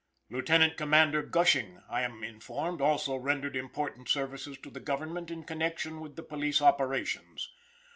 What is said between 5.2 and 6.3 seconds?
in connection with the